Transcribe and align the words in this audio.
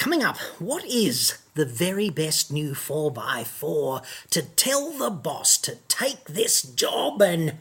coming 0.00 0.22
up, 0.24 0.38
what 0.58 0.82
is 0.86 1.36
the 1.52 1.66
very 1.66 2.08
best 2.08 2.50
new 2.50 2.70
4x4 2.72 4.02
to 4.30 4.40
tell 4.40 4.92
the 4.92 5.10
boss 5.10 5.58
to 5.58 5.76
take 5.88 6.24
this 6.24 6.62
job 6.62 7.20
and. 7.20 7.58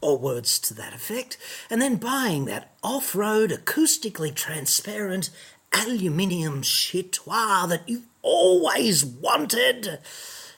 Or 0.00 0.18
words 0.18 0.58
to 0.60 0.74
that 0.74 0.94
effect, 0.94 1.38
and 1.70 1.80
then 1.80 1.96
buying 1.96 2.46
that 2.46 2.72
off 2.82 3.14
road, 3.14 3.50
acoustically 3.50 4.34
transparent 4.34 5.30
aluminium 5.72 6.62
chitoir 6.62 7.68
that 7.68 7.88
you've 7.88 8.06
always 8.22 9.04
wanted, 9.04 10.00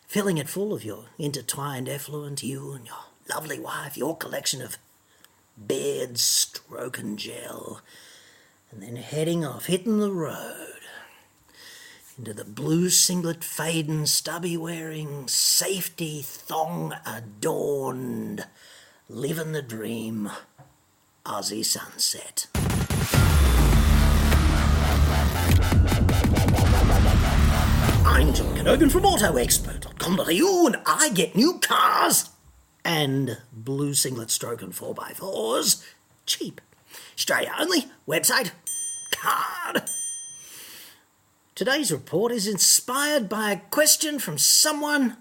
filling 0.06 0.38
it 0.38 0.48
full 0.48 0.72
of 0.72 0.82
your 0.82 1.06
intertwined 1.18 1.90
effluent, 1.90 2.42
you 2.42 2.72
and 2.72 2.86
your 2.86 3.04
lovely 3.34 3.58
wife, 3.58 3.98
your 3.98 4.16
collection 4.16 4.62
of 4.62 4.78
beard 5.66 6.18
stroking 6.18 7.16
gel, 7.16 7.80
and 8.72 8.82
then 8.82 8.96
heading 8.96 9.44
off, 9.44 9.66
hitting 9.66 9.98
the 9.98 10.12
road 10.12 10.66
into 12.16 12.32
the 12.32 12.44
blue 12.44 12.88
singlet 12.88 13.42
fading, 13.42 14.06
stubby 14.06 14.56
wearing, 14.56 15.26
safety 15.26 16.22
thong 16.22 16.94
adorned, 17.04 18.46
living 19.08 19.52
the 19.52 19.62
dream, 19.62 20.30
Aussie 21.26 21.64
sunset. 21.64 22.46
I'm 28.06 28.32
John 28.34 28.54
Cadogan 28.56 28.90
from 28.90 29.02
AutoExpert.com.au 29.02 30.66
and 30.66 30.76
I 30.86 31.08
get 31.10 31.34
new 31.34 31.58
cars 31.58 32.30
and 32.84 33.38
blue 33.52 33.94
singlet 33.94 34.30
stroke 34.30 34.62
and 34.62 34.72
4x4s 34.72 35.84
cheap. 36.26 36.60
Australia 37.16 37.52
only, 37.58 37.86
website, 38.08 38.50
card. 39.12 39.82
Today's 41.54 41.92
report 41.92 42.32
is 42.32 42.46
inspired 42.46 43.28
by 43.28 43.52
a 43.52 43.60
question 43.70 44.18
from 44.18 44.38
someone 44.38 45.18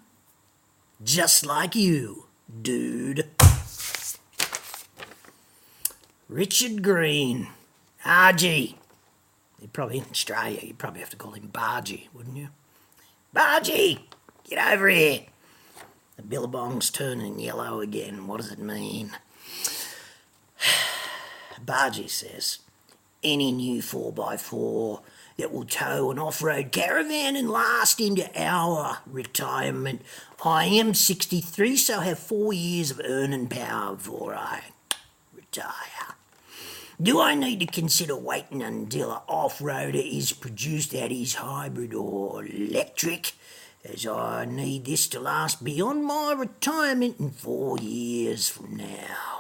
just 1.04 1.46
like 1.46 1.76
you, 1.76 2.26
dude. 2.62 3.28
Richard 6.30 6.84
Green, 6.84 7.48
RG. 8.06 8.76
You'd 9.60 9.74
probably, 9.74 9.98
in 9.98 10.06
Australia, 10.12 10.60
you'd 10.62 10.78
probably 10.78 11.02
have 11.02 11.10
to 11.10 11.18
call 11.18 11.34
him 11.34 11.50
Bargy, 11.52 12.08
wouldn't 12.14 12.38
you? 12.38 12.50
Bargy, 13.36 14.00
get 14.48 14.74
over 14.74 14.88
here. 14.88 15.22
The 16.16 16.24
billabong's 16.24 16.90
turning 16.90 17.40
yellow 17.40 17.82
again. 17.82 18.28
What 18.28 18.38
does 18.38 18.52
it 18.52 18.60
mean? 18.60 19.12
Bargy 21.66 22.10
says, 22.10 22.60
any 23.24 23.52
new 23.52 23.82
4x4 23.82 25.02
that 25.38 25.52
will 25.52 25.66
tow 25.66 26.12
an 26.12 26.20
off 26.20 26.42
road 26.42 26.72
caravan 26.72 27.36
and 27.36 27.50
last 27.50 28.00
into 28.00 28.30
our 28.36 29.00
retirement. 29.06 30.02
I 30.44 30.66
am 30.66 30.94
63, 30.94 31.78
so 31.78 32.00
I 32.00 32.06
have 32.06 32.20
four 32.20 32.54
years 32.54 32.92
of 32.92 33.02
earning 33.04 33.48
power 33.48 33.96
before 33.96 34.36
I 34.36 34.64
retire. 35.34 36.16
Do 37.02 37.22
I 37.22 37.36
need 37.36 37.62
to 37.62 37.66
consider 37.66 38.18
waiting 38.18 38.62
until 38.62 39.12
an 39.12 39.22
off 39.28 39.60
roader 39.60 39.96
is 39.96 40.34
produced 40.34 40.92
that 40.92 41.12
is 41.12 41.36
hybrid 41.36 41.94
or 41.94 42.44
electric? 42.46 43.32
As 43.86 44.06
I 44.06 44.44
need 44.44 44.84
this 44.84 45.08
to 45.10 45.22
last 45.22 45.64
beyond 45.64 46.04
my 46.04 46.34
retirement 46.34 47.18
in 47.18 47.32
four 47.32 47.78
years 47.78 48.50
from 48.50 48.76
now. 48.76 49.39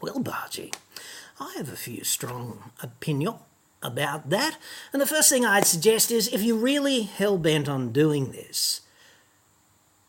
Well, 0.00 0.20
Bargy, 0.20 0.72
I 1.40 1.54
have 1.56 1.72
a 1.72 1.76
few 1.76 2.04
strong 2.04 2.70
opinions 2.82 3.36
about 3.82 4.30
that. 4.30 4.56
And 4.92 5.02
the 5.02 5.06
first 5.06 5.28
thing 5.28 5.44
I'd 5.44 5.66
suggest 5.66 6.10
is 6.10 6.28
if 6.28 6.42
you're 6.42 6.56
really 6.56 7.02
hell 7.02 7.38
bent 7.38 7.68
on 7.68 7.92
doing 7.92 8.30
this, 8.30 8.82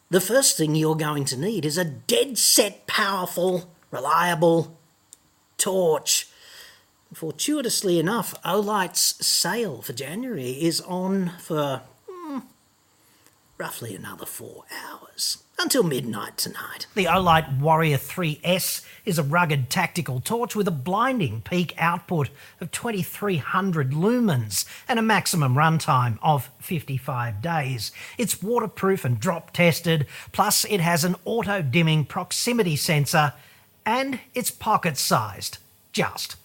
the 0.09 0.21
first 0.21 0.57
thing 0.57 0.75
you're 0.75 0.95
going 0.95 1.25
to 1.25 1.37
need 1.37 1.65
is 1.65 1.77
a 1.77 1.85
dead 1.85 2.37
set, 2.37 2.87
powerful, 2.87 3.71
reliable 3.91 4.77
torch. 5.57 6.27
Fortuitously 7.13 7.99
enough, 7.99 8.35
Olight's 8.45 9.25
sale 9.25 9.81
for 9.81 9.93
January 9.93 10.51
is 10.51 10.81
on 10.81 11.33
for 11.39 11.81
roughly 13.59 13.93
another 13.93 14.25
four 14.25 14.63
hours 14.71 15.43
until 15.59 15.83
midnight 15.83 16.37
tonight. 16.37 16.87
The 16.95 17.03
Olight 17.03 17.59
Warrior 17.59 17.97
3S 17.97 18.85
is 19.03 19.19
a 19.19 19.23
rugged 19.23 19.69
tactical 19.69 20.21
torch 20.21 20.55
with 20.55 20.65
a 20.69 20.71
blinding 20.71 21.41
peak 21.41 21.73
output 21.77 22.29
of 22.61 22.71
2300 22.71 23.91
lumens 23.91 24.65
and 24.87 24.97
a 24.97 25.01
maximum 25.01 25.55
runtime 25.55 26.17
of 26.23 26.49
55 26.59 27.41
days. 27.41 27.91
It's 28.17 28.41
waterproof 28.41 29.03
and 29.03 29.19
drop 29.19 29.51
tested, 29.51 30.07
plus, 30.31 30.63
it 30.63 30.79
has 30.79 31.03
an 31.03 31.17
auto 31.25 31.61
dimming 31.61 32.05
proximity 32.05 32.77
sensor 32.77 33.33
and 33.85 34.21
it's 34.33 34.51
pocket 34.51 34.97
sized. 34.97 35.57
Just. 35.91 36.37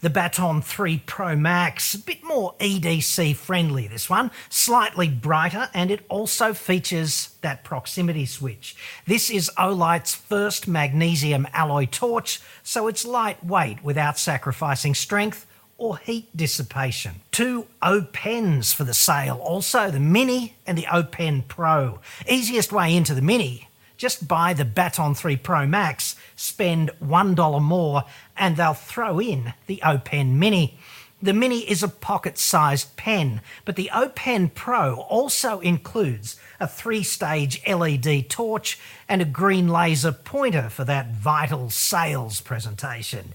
The 0.00 0.10
Baton 0.10 0.62
3 0.62 1.02
Pro 1.06 1.36
Max, 1.36 1.94
a 1.94 1.98
bit 1.98 2.22
more 2.22 2.54
EDC 2.60 3.36
friendly, 3.36 3.88
this 3.88 4.08
one, 4.08 4.30
slightly 4.48 5.08
brighter, 5.08 5.68
and 5.74 5.90
it 5.90 6.04
also 6.08 6.52
features 6.52 7.30
that 7.40 7.64
proximity 7.64 8.26
switch. 8.26 8.76
This 9.06 9.30
is 9.30 9.50
Olight's 9.58 10.14
first 10.14 10.68
magnesium 10.68 11.46
alloy 11.52 11.86
torch, 11.86 12.40
so 12.62 12.88
it's 12.88 13.04
lightweight 13.04 13.82
without 13.82 14.18
sacrificing 14.18 14.94
strength 14.94 15.46
or 15.78 15.96
heat 15.98 16.36
dissipation. 16.36 17.20
Two 17.30 17.66
O 17.80 18.02
pens 18.02 18.72
for 18.72 18.84
the 18.84 18.94
sale, 18.94 19.36
also 19.36 19.90
the 19.90 20.00
Mini 20.00 20.54
and 20.66 20.76
the 20.76 20.86
O 20.92 21.02
Pen 21.04 21.42
Pro. 21.42 22.00
Easiest 22.28 22.72
way 22.72 22.94
into 22.94 23.14
the 23.14 23.22
Mini 23.22 23.67
just 23.98 24.26
buy 24.26 24.54
the 24.54 24.64
Baton 24.64 25.14
3 25.14 25.36
Pro 25.36 25.66
Max, 25.66 26.16
spend 26.36 26.90
$1 27.04 27.62
more, 27.62 28.04
and 28.36 28.56
they'll 28.56 28.72
throw 28.72 29.20
in 29.20 29.52
the 29.66 29.82
OPen 29.84 30.38
Mini. 30.38 30.78
The 31.20 31.34
Mini 31.34 31.68
is 31.68 31.82
a 31.82 31.88
pocket 31.88 32.38
sized 32.38 32.96
pen, 32.96 33.40
but 33.64 33.74
the 33.74 33.90
OPen 33.92 34.54
Pro 34.54 35.00
also 35.00 35.58
includes 35.58 36.36
a 36.60 36.68
three 36.68 37.02
stage 37.02 37.60
LED 37.66 38.30
torch 38.30 38.78
and 39.08 39.20
a 39.20 39.24
green 39.24 39.66
laser 39.66 40.12
pointer 40.12 40.68
for 40.68 40.84
that 40.84 41.10
vital 41.10 41.70
sales 41.70 42.40
presentation, 42.40 43.34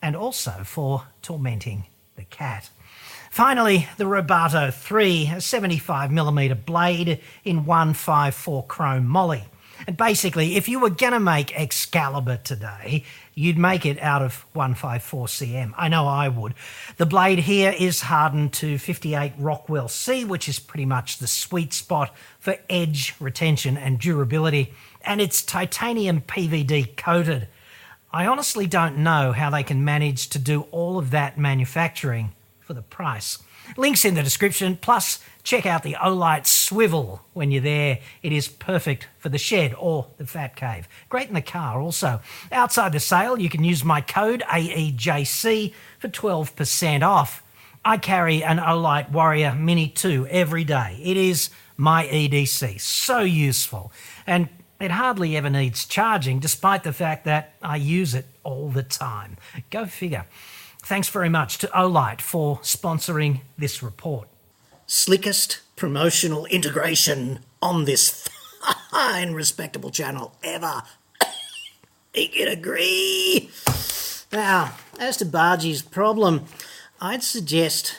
and 0.00 0.14
also 0.14 0.62
for 0.64 1.08
tormenting 1.20 1.86
the 2.14 2.22
cat. 2.22 2.70
Finally, 3.30 3.88
the 3.96 4.04
Rubato 4.04 4.72
3, 4.72 5.26
a 5.26 5.36
75mm 5.36 6.64
blade 6.64 7.20
in 7.44 7.64
154 7.64 8.64
chrome 8.66 9.06
moly. 9.06 9.44
And 9.86 9.96
basically, 9.96 10.56
if 10.56 10.68
you 10.68 10.80
were 10.80 10.90
going 10.90 11.12
to 11.12 11.20
make 11.20 11.58
Excalibur 11.58 12.38
today, 12.38 13.04
you'd 13.34 13.58
make 13.58 13.86
it 13.86 14.00
out 14.00 14.22
of 14.22 14.44
154cm. 14.54 15.72
I 15.76 15.88
know 15.88 16.06
I 16.06 16.28
would. 16.28 16.54
The 16.96 17.06
blade 17.06 17.40
here 17.40 17.74
is 17.78 18.02
hardened 18.02 18.52
to 18.54 18.78
58 18.78 19.34
Rockwell 19.38 19.88
C, 19.88 20.24
which 20.24 20.48
is 20.48 20.58
pretty 20.58 20.86
much 20.86 21.18
the 21.18 21.26
sweet 21.26 21.72
spot 21.72 22.14
for 22.40 22.56
edge, 22.68 23.14
retention, 23.20 23.76
and 23.76 23.98
durability. 23.98 24.74
And 25.02 25.20
it's 25.20 25.42
titanium 25.42 26.22
PVD 26.22 26.96
coated. 26.96 27.48
I 28.12 28.26
honestly 28.26 28.66
don't 28.66 28.98
know 28.98 29.32
how 29.32 29.50
they 29.50 29.62
can 29.62 29.84
manage 29.84 30.28
to 30.30 30.38
do 30.38 30.62
all 30.70 30.98
of 30.98 31.10
that 31.10 31.38
manufacturing 31.38 32.32
for 32.60 32.74
the 32.74 32.82
price. 32.82 33.38
Links 33.76 34.04
in 34.04 34.14
the 34.14 34.22
description, 34.22 34.76
plus 34.80 35.20
check 35.42 35.66
out 35.66 35.82
the 35.82 35.94
Olight 35.94 36.46
swivel 36.46 37.22
when 37.32 37.50
you're 37.50 37.62
there. 37.62 38.00
It 38.22 38.32
is 38.32 38.48
perfect 38.48 39.08
for 39.18 39.28
the 39.28 39.38
shed 39.38 39.74
or 39.78 40.08
the 40.16 40.26
fat 40.26 40.56
cave. 40.56 40.88
Great 41.08 41.28
in 41.28 41.34
the 41.34 41.42
car 41.42 41.80
also. 41.80 42.20
Outside 42.52 42.92
the 42.92 43.00
sale, 43.00 43.38
you 43.38 43.48
can 43.48 43.64
use 43.64 43.84
my 43.84 44.00
code 44.00 44.42
AEJC 44.48 45.72
for 45.98 46.08
12% 46.08 47.02
off. 47.02 47.42
I 47.84 47.96
carry 47.96 48.42
an 48.42 48.58
Olight 48.58 49.10
Warrior 49.10 49.54
Mini 49.54 49.88
2 49.88 50.26
every 50.28 50.64
day. 50.64 51.00
It 51.02 51.16
is 51.16 51.50
my 51.76 52.06
EDC. 52.06 52.80
So 52.80 53.20
useful. 53.20 53.92
And 54.26 54.48
it 54.80 54.90
hardly 54.90 55.36
ever 55.36 55.50
needs 55.50 55.86
charging, 55.86 56.38
despite 56.38 56.84
the 56.84 56.92
fact 56.92 57.24
that 57.24 57.54
I 57.62 57.76
use 57.76 58.14
it 58.14 58.26
all 58.44 58.68
the 58.68 58.82
time. 58.82 59.36
Go 59.70 59.86
figure. 59.86 60.26
Thanks 60.88 61.10
very 61.10 61.28
much 61.28 61.58
to 61.58 61.66
Olight 61.74 62.22
for 62.22 62.60
sponsoring 62.60 63.42
this 63.58 63.82
report. 63.82 64.26
Slickest 64.86 65.60
promotional 65.76 66.46
integration 66.46 67.40
on 67.60 67.84
this 67.84 68.26
fine, 68.90 69.34
respectable 69.34 69.90
channel 69.90 70.32
ever. 70.42 70.82
you 72.14 72.30
can 72.30 72.48
agree. 72.48 73.50
Now, 74.32 74.76
as 74.98 75.18
to 75.18 75.26
Bargy's 75.26 75.82
problem, 75.82 76.46
I'd 77.02 77.22
suggest 77.22 77.96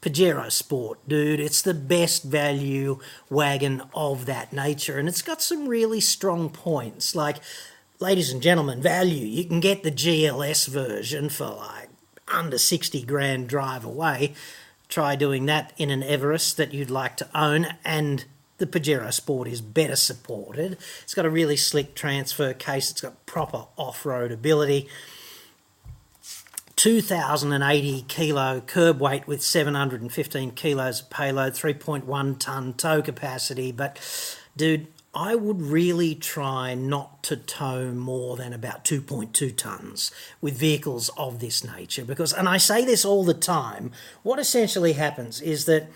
Pajero 0.00 0.52
Sport, 0.52 1.00
dude. 1.08 1.40
It's 1.40 1.62
the 1.62 1.74
best 1.74 2.22
value 2.22 3.00
wagon 3.28 3.82
of 3.92 4.26
that 4.26 4.52
nature, 4.52 5.00
and 5.00 5.08
it's 5.08 5.22
got 5.22 5.42
some 5.42 5.66
really 5.66 6.00
strong 6.00 6.48
points. 6.48 7.16
Like, 7.16 7.38
ladies 7.98 8.32
and 8.32 8.40
gentlemen, 8.40 8.80
value. 8.80 9.26
You 9.26 9.46
can 9.46 9.58
get 9.58 9.82
the 9.82 9.90
GLS 9.90 10.68
version 10.68 11.28
for 11.28 11.46
like 11.46 11.83
under 12.28 12.58
60 12.58 13.02
grand 13.04 13.48
drive 13.48 13.84
away, 13.84 14.34
try 14.88 15.16
doing 15.16 15.46
that 15.46 15.72
in 15.76 15.90
an 15.90 16.02
Everest 16.02 16.56
that 16.56 16.72
you'd 16.72 16.90
like 16.90 17.16
to 17.18 17.28
own 17.34 17.66
and 17.84 18.24
the 18.58 18.66
Pajero 18.66 19.12
Sport 19.12 19.48
is 19.48 19.60
better 19.60 19.96
supported. 19.96 20.78
It's 21.02 21.14
got 21.14 21.26
a 21.26 21.30
really 21.30 21.56
slick 21.56 21.94
transfer 21.94 22.52
case, 22.54 22.90
it's 22.90 23.00
got 23.00 23.26
proper 23.26 23.66
off 23.76 24.06
road 24.06 24.30
ability. 24.30 24.88
2,080 26.76 28.02
kilo 28.08 28.60
curb 28.60 29.00
weight 29.00 29.26
with 29.26 29.42
715 29.42 30.50
kilos 30.52 31.00
of 31.00 31.10
payload, 31.10 31.54
3.1 31.54 32.38
ton 32.38 32.74
tow 32.74 33.00
capacity. 33.00 33.72
But, 33.72 33.98
dude, 34.56 34.88
I 35.14 35.34
would 35.34 35.62
really 35.62 36.14
try 36.14 36.74
not 36.74 37.22
to 37.24 37.36
tow 37.36 37.92
more 37.92 38.36
than 38.36 38.52
about 38.52 38.84
2.2 38.84 39.56
tons 39.56 40.10
with 40.40 40.58
vehicles 40.58 41.10
of 41.16 41.38
this 41.38 41.62
nature 41.62 42.04
because, 42.04 42.32
and 42.32 42.48
I 42.48 42.56
say 42.56 42.84
this 42.84 43.04
all 43.04 43.24
the 43.24 43.34
time, 43.34 43.92
what 44.22 44.38
essentially 44.38 44.94
happens 44.94 45.40
is 45.40 45.66
that 45.66 45.88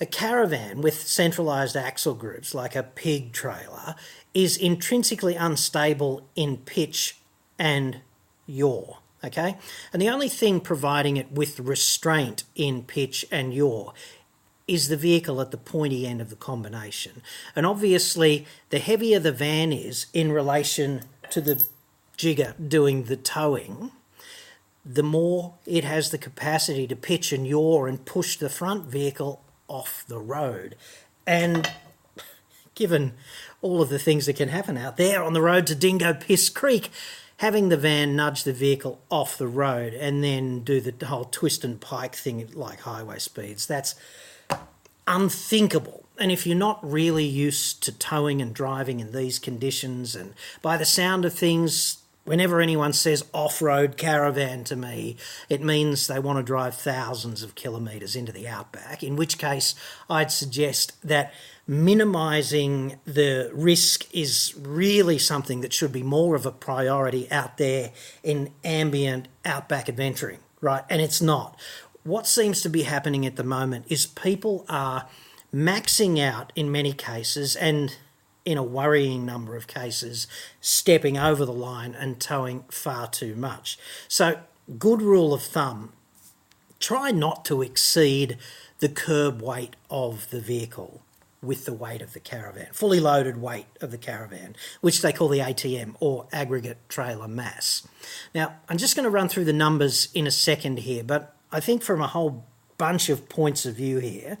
a 0.00 0.06
caravan 0.06 0.80
with 0.80 1.00
centralized 1.00 1.76
axle 1.76 2.14
groups 2.14 2.54
like 2.54 2.74
a 2.74 2.82
pig 2.82 3.32
trailer 3.32 3.94
is 4.32 4.56
intrinsically 4.56 5.34
unstable 5.34 6.26
in 6.36 6.56
pitch 6.58 7.18
and 7.58 8.00
yaw. 8.46 8.96
Okay, 9.22 9.58
and 9.92 10.00
the 10.00 10.08
only 10.08 10.30
thing 10.30 10.60
providing 10.60 11.18
it 11.18 11.30
with 11.30 11.60
restraint 11.60 12.44
in 12.54 12.82
pitch 12.82 13.26
and 13.30 13.52
yaw 13.52 13.92
is 14.70 14.86
the 14.86 14.96
vehicle 14.96 15.40
at 15.40 15.50
the 15.50 15.56
pointy 15.56 16.06
end 16.06 16.20
of 16.20 16.30
the 16.30 16.36
combination. 16.36 17.22
And 17.56 17.66
obviously, 17.66 18.46
the 18.68 18.78
heavier 18.78 19.18
the 19.18 19.32
van 19.32 19.72
is 19.72 20.06
in 20.14 20.30
relation 20.30 21.02
to 21.30 21.40
the 21.40 21.64
jigger 22.16 22.54
doing 22.56 23.04
the 23.04 23.16
towing, 23.16 23.90
the 24.84 25.02
more 25.02 25.54
it 25.66 25.82
has 25.82 26.10
the 26.10 26.18
capacity 26.18 26.86
to 26.86 26.94
pitch 26.94 27.32
and 27.32 27.46
yaw 27.46 27.84
and 27.84 28.04
push 28.04 28.36
the 28.36 28.48
front 28.48 28.84
vehicle 28.84 29.42
off 29.66 30.04
the 30.06 30.18
road. 30.18 30.76
And 31.26 31.68
given 32.76 33.14
all 33.62 33.82
of 33.82 33.88
the 33.88 33.98
things 33.98 34.26
that 34.26 34.36
can 34.36 34.50
happen 34.50 34.76
out 34.76 34.96
there 34.96 35.22
on 35.22 35.32
the 35.32 35.42
road 35.42 35.66
to 35.66 35.74
Dingo 35.74 36.14
Piss 36.14 36.48
Creek, 36.48 36.90
having 37.38 37.70
the 37.70 37.76
van 37.76 38.14
nudge 38.14 38.44
the 38.44 38.52
vehicle 38.52 39.00
off 39.10 39.36
the 39.36 39.48
road 39.48 39.94
and 39.94 40.22
then 40.22 40.60
do 40.60 40.80
the 40.80 41.06
whole 41.06 41.24
twist 41.24 41.64
and 41.64 41.80
pike 41.80 42.14
thing 42.14 42.40
at 42.40 42.54
like 42.54 42.80
highway 42.80 43.18
speeds, 43.18 43.66
that's 43.66 43.96
unthinkable. 45.10 46.04
And 46.18 46.30
if 46.30 46.46
you're 46.46 46.56
not 46.56 46.78
really 46.82 47.24
used 47.24 47.82
to 47.82 47.92
towing 47.92 48.40
and 48.40 48.54
driving 48.54 49.00
in 49.00 49.12
these 49.12 49.38
conditions, 49.38 50.14
and 50.14 50.34
by 50.62 50.76
the 50.76 50.84
sound 50.86 51.24
of 51.24 51.34
things, 51.34 51.98
Whenever 52.24 52.60
anyone 52.60 52.92
says 52.92 53.24
off 53.32 53.62
road 53.62 53.96
caravan 53.96 54.62
to 54.62 54.76
me, 54.76 55.16
it 55.48 55.62
means 55.62 56.06
they 56.06 56.20
want 56.20 56.36
to 56.36 56.42
drive 56.42 56.74
thousands 56.74 57.42
of 57.42 57.54
kilometres 57.54 58.14
into 58.14 58.30
the 58.30 58.46
outback, 58.46 59.02
in 59.02 59.16
which 59.16 59.38
case 59.38 59.74
I'd 60.08 60.30
suggest 60.30 60.92
that 61.02 61.32
minimising 61.66 63.00
the 63.04 63.50
risk 63.54 64.06
is 64.14 64.54
really 64.56 65.18
something 65.18 65.62
that 65.62 65.72
should 65.72 65.92
be 65.92 66.02
more 66.02 66.36
of 66.36 66.44
a 66.44 66.52
priority 66.52 67.28
out 67.32 67.56
there 67.56 67.90
in 68.22 68.52
ambient 68.62 69.26
outback 69.44 69.88
adventuring, 69.88 70.40
right? 70.60 70.84
And 70.90 71.00
it's 71.00 71.22
not. 71.22 71.58
What 72.02 72.26
seems 72.26 72.62
to 72.62 72.70
be 72.70 72.82
happening 72.82 73.26
at 73.26 73.36
the 73.36 73.44
moment 73.44 73.86
is 73.88 74.06
people 74.06 74.64
are 74.68 75.06
maxing 75.54 76.18
out 76.18 76.52
in 76.56 76.72
many 76.72 76.92
cases 76.92 77.56
and 77.56 77.96
in 78.44 78.56
a 78.56 78.62
worrying 78.62 79.26
number 79.26 79.54
of 79.54 79.66
cases, 79.66 80.26
stepping 80.60 81.18
over 81.18 81.44
the 81.44 81.52
line 81.52 81.94
and 81.94 82.18
towing 82.18 82.64
far 82.70 83.06
too 83.06 83.36
much. 83.36 83.78
So, 84.08 84.40
good 84.78 85.02
rule 85.02 85.34
of 85.34 85.42
thumb 85.42 85.92
try 86.78 87.10
not 87.10 87.44
to 87.44 87.60
exceed 87.60 88.38
the 88.78 88.88
curb 88.88 89.42
weight 89.42 89.76
of 89.90 90.30
the 90.30 90.40
vehicle 90.40 91.02
with 91.42 91.64
the 91.64 91.72
weight 91.72 92.02
of 92.02 92.12
the 92.12 92.20
caravan, 92.20 92.68
fully 92.72 93.00
loaded 93.00 93.40
weight 93.40 93.66
of 93.80 93.90
the 93.90 93.98
caravan, 93.98 94.56
which 94.80 95.02
they 95.02 95.12
call 95.12 95.28
the 95.28 95.38
ATM 95.38 95.94
or 96.00 96.26
aggregate 96.32 96.78
trailer 96.88 97.28
mass. 97.28 97.86
Now, 98.34 98.56
I'm 98.68 98.78
just 98.78 98.96
going 98.96 99.04
to 99.04 99.10
run 99.10 99.28
through 99.28 99.44
the 99.44 99.52
numbers 99.52 100.08
in 100.14 100.26
a 100.26 100.30
second 100.30 100.80
here, 100.80 101.04
but 101.04 101.34
I 101.52 101.60
think 101.60 101.82
from 101.82 102.00
a 102.00 102.06
whole 102.06 102.46
bunch 102.78 103.08
of 103.08 103.28
points 103.28 103.66
of 103.66 103.74
view 103.76 103.98
here, 103.98 104.38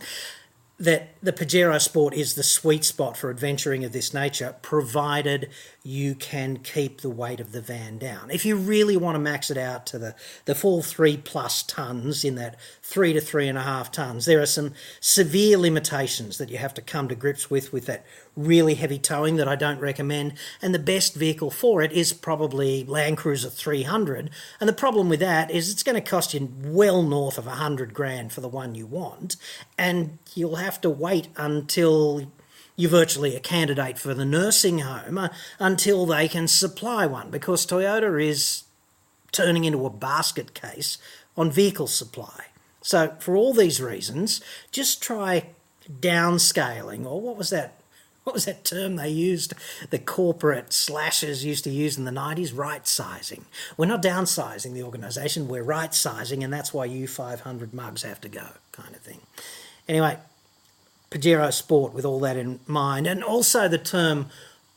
that 0.78 1.10
the 1.22 1.32
Pajero 1.32 1.78
Sport 1.78 2.14
is 2.14 2.34
the 2.34 2.42
sweet 2.42 2.84
spot 2.84 3.16
for 3.16 3.28
adventuring 3.28 3.84
of 3.84 3.92
this 3.92 4.14
nature, 4.14 4.56
provided 4.62 5.50
you 5.82 6.14
can 6.14 6.58
keep 6.58 7.00
the 7.00 7.08
weight 7.08 7.40
of 7.40 7.52
the 7.52 7.60
van 7.60 7.96
down. 7.96 8.30
If 8.30 8.44
you 8.44 8.56
really 8.56 8.96
want 8.96 9.14
to 9.14 9.20
max 9.20 9.50
it 9.50 9.56
out 9.56 9.86
to 9.86 9.98
the, 9.98 10.14
the 10.44 10.54
full 10.54 10.82
three 10.82 11.16
plus 11.16 11.62
tons 11.62 12.22
in 12.22 12.34
that 12.34 12.56
three 12.82 13.14
to 13.14 13.20
three 13.20 13.48
and 13.48 13.56
a 13.56 13.62
half 13.62 13.90
tons, 13.90 14.26
there 14.26 14.42
are 14.42 14.46
some 14.46 14.74
severe 15.00 15.56
limitations 15.56 16.36
that 16.36 16.50
you 16.50 16.58
have 16.58 16.74
to 16.74 16.82
come 16.82 17.08
to 17.08 17.14
grips 17.14 17.50
with 17.50 17.72
with 17.72 17.86
that 17.86 18.04
really 18.36 18.74
heavy 18.74 18.98
towing 18.98 19.36
that 19.36 19.48
I 19.48 19.56
don't 19.56 19.80
recommend. 19.80 20.34
And 20.60 20.74
the 20.74 20.78
best 20.78 21.14
vehicle 21.14 21.50
for 21.50 21.80
it 21.80 21.92
is 21.92 22.12
probably 22.12 22.84
Land 22.84 23.16
Cruiser 23.16 23.48
300. 23.48 24.30
And 24.60 24.68
the 24.68 24.74
problem 24.74 25.08
with 25.08 25.20
that 25.20 25.50
is 25.50 25.70
it's 25.70 25.82
going 25.82 26.00
to 26.00 26.10
cost 26.10 26.34
you 26.34 26.52
well 26.62 27.02
north 27.02 27.38
of 27.38 27.46
100 27.46 27.94
grand 27.94 28.32
for 28.32 28.42
the 28.42 28.48
one 28.48 28.74
you 28.74 28.86
want. 28.86 29.36
And 29.78 30.18
you'll 30.34 30.56
have 30.56 30.80
to 30.82 30.90
wait 30.90 31.28
until 31.36 32.30
you're 32.80 32.90
virtually 32.90 33.36
a 33.36 33.40
candidate 33.40 33.98
for 33.98 34.14
the 34.14 34.24
nursing 34.24 34.78
home 34.78 35.18
uh, 35.18 35.28
until 35.58 36.06
they 36.06 36.26
can 36.26 36.48
supply 36.48 37.04
one 37.04 37.30
because 37.30 37.66
Toyota 37.66 38.22
is 38.26 38.64
turning 39.32 39.64
into 39.64 39.84
a 39.84 39.90
basket 39.90 40.54
case 40.54 40.96
on 41.36 41.50
vehicle 41.50 41.86
supply. 41.86 42.46
So, 42.80 43.14
for 43.20 43.36
all 43.36 43.52
these 43.52 43.82
reasons, 43.82 44.40
just 44.72 45.02
try 45.02 45.50
downscaling, 45.90 47.04
or 47.04 47.20
what 47.20 47.36
was 47.36 47.50
that 47.50 47.76
what 48.24 48.34
was 48.34 48.44
that 48.44 48.64
term 48.64 48.96
they 48.96 49.08
used? 49.08 49.54
The 49.90 49.98
corporate 49.98 50.72
slashers 50.72 51.44
used 51.44 51.64
to 51.64 51.70
use 51.70 51.98
in 51.98 52.04
the 52.04 52.10
90s? 52.10 52.56
Right 52.56 52.86
sizing. 52.86 53.46
We're 53.76 53.86
not 53.86 54.02
downsizing 54.02 54.72
the 54.72 54.82
organisation, 54.82 55.48
we're 55.48 55.62
right 55.62 55.94
sizing, 55.94 56.44
and 56.44 56.52
that's 56.52 56.72
why 56.72 56.84
you 56.84 57.08
500 57.08 57.74
mugs 57.74 58.02
have 58.02 58.20
to 58.20 58.28
go, 58.28 58.46
kind 58.72 58.94
of 58.94 59.00
thing. 59.00 59.20
Anyway, 59.88 60.18
Pajero 61.10 61.52
Sport 61.52 61.92
with 61.92 62.04
all 62.04 62.20
that 62.20 62.36
in 62.36 62.60
mind, 62.66 63.06
and 63.06 63.22
also 63.24 63.66
the 63.66 63.78
term 63.78 64.26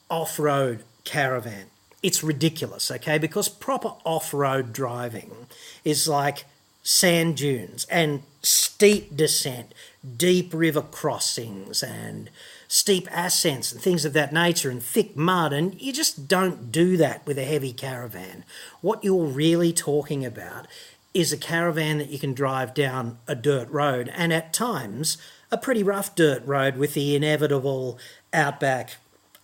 off 0.09 0.39
road 0.39 0.83
caravan. 1.03 1.65
It's 2.01 2.23
ridiculous, 2.23 2.91
okay? 2.91 3.17
Because 3.17 3.47
proper 3.47 3.93
off 4.03 4.33
road 4.33 4.73
driving 4.73 5.47
is 5.85 6.07
like 6.07 6.45
sand 6.81 7.37
dunes 7.37 7.85
and 7.89 8.23
steep 8.41 9.15
descent, 9.15 9.73
deep 10.17 10.51
river 10.53 10.81
crossings, 10.81 11.81
and 11.81 12.29
steep 12.67 13.07
ascents 13.11 13.71
and 13.71 13.79
things 13.79 14.03
of 14.03 14.13
that 14.13 14.33
nature 14.33 14.69
and 14.69 14.81
thick 14.81 15.15
mud, 15.15 15.53
and 15.53 15.79
you 15.79 15.93
just 15.93 16.27
don't 16.27 16.71
do 16.71 16.97
that 16.97 17.25
with 17.25 17.37
a 17.37 17.45
heavy 17.45 17.71
caravan. 17.71 18.43
What 18.81 19.03
you're 19.03 19.25
really 19.25 19.71
talking 19.71 20.25
about 20.25 20.67
is 21.13 21.31
a 21.31 21.37
caravan 21.37 21.99
that 21.99 22.09
you 22.09 22.17
can 22.17 22.33
drive 22.33 22.73
down 22.73 23.19
a 23.27 23.35
dirt 23.35 23.69
road 23.69 24.11
and 24.15 24.33
at 24.33 24.51
times 24.51 25.17
a 25.53 25.57
pretty 25.57 25.83
rough 25.83 26.15
dirt 26.15 26.43
road 26.45 26.77
with 26.77 26.95
the 26.95 27.15
inevitable 27.15 27.99
outback 28.33 28.95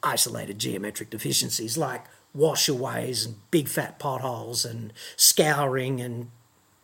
isolated 0.01 0.57
geometric 0.57 1.09
deficiencies 1.11 1.77
like 1.77 2.03
washaways 2.35 3.25
and 3.25 3.35
big 3.51 3.67
fat 3.67 3.99
potholes 3.99 4.65
and 4.65 4.91
scouring 5.15 6.01
and 6.01 6.31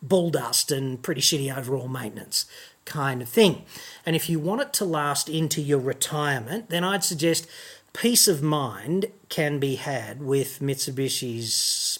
bull 0.00 0.30
dust 0.30 0.70
and 0.70 1.02
pretty 1.02 1.20
shitty 1.20 1.54
overall 1.56 1.88
maintenance 1.88 2.46
kind 2.84 3.20
of 3.20 3.28
thing. 3.28 3.64
And 4.04 4.14
if 4.14 4.30
you 4.30 4.38
want 4.38 4.60
it 4.60 4.72
to 4.74 4.84
last 4.84 5.28
into 5.28 5.60
your 5.60 5.80
retirement, 5.80 6.70
then 6.70 6.84
I'd 6.84 7.02
suggest 7.02 7.48
peace 7.92 8.28
of 8.28 8.42
mind 8.42 9.06
can 9.28 9.58
be 9.58 9.74
had 9.74 10.22
with 10.22 10.60
Mitsubishi's 10.60 11.98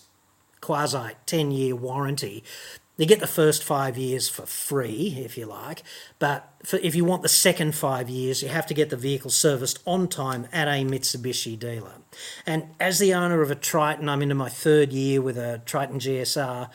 quasi 0.61 1.15
10 1.27 1.51
year 1.51 1.75
warranty. 1.75 2.45
You 2.97 3.05
get 3.05 3.21
the 3.21 3.27
first 3.27 3.63
five 3.63 3.99
years 3.99 4.29
for 4.29 4.47
free, 4.47 5.19
if 5.19 5.37
you 5.37 5.45
like, 5.45 5.83
but 6.19 6.51
for, 6.65 6.79
if 6.79 6.95
you 6.95 7.05
want 7.05 7.23
the 7.23 7.29
second 7.29 7.75
five 7.75 8.09
years, 8.09 8.43
you 8.43 8.49
have 8.49 8.67
to 8.67 8.75
get 8.75 8.89
the 8.89 8.97
vehicle 8.97 9.31
serviced 9.31 9.81
on 9.87 10.09
time 10.09 10.49
at 10.53 10.67
a 10.67 10.83
Mitsubishi 10.85 11.59
dealer. 11.59 11.97
And 12.47 12.69
as 12.81 12.99
the 12.99 13.13
owner 13.13 13.43
of 13.43 13.51
a 13.51 13.55
Triton, 13.55 14.09
I'm 14.09 14.23
into 14.23 14.35
my 14.35 14.49
third 14.49 14.93
year 14.93 15.21
with 15.21 15.37
a 15.37 15.61
Triton 15.67 15.99
GSR 15.99 16.71